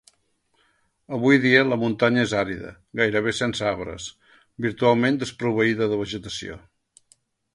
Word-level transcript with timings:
Avui 1.17 1.35
dia 1.43 1.59
la 1.71 1.77
muntanya 1.81 2.23
és 2.27 2.33
àrida, 2.39 2.71
gairebé 3.01 3.33
sense 3.41 3.67
arbres, 3.73 4.07
virtualment 4.67 5.23
desproveïda 5.25 5.91
de 5.93 6.01
vegetació. 6.03 6.57